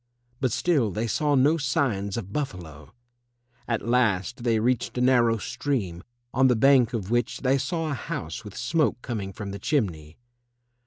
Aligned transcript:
But 0.39 0.51
still 0.51 0.89
they 0.89 1.05
saw 1.05 1.35
no 1.35 1.57
signs 1.57 2.17
of 2.17 2.33
buffalo. 2.33 2.91
At 3.67 3.87
last 3.87 4.41
they 4.43 4.59
reached 4.59 4.97
a 4.97 5.01
narrow 5.01 5.37
stream, 5.37 6.01
on 6.33 6.47
the 6.47 6.55
bank 6.55 6.91
of 6.93 7.11
which 7.11 7.41
they 7.41 7.59
saw 7.59 7.91
a 7.91 7.93
house 7.93 8.43
with 8.43 8.57
smoke 8.57 8.99
coming 9.03 9.31
from 9.31 9.51
the 9.51 9.59
chimney. 9.59 10.17